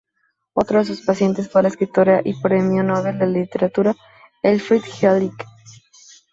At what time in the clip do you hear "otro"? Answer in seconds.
0.55-0.79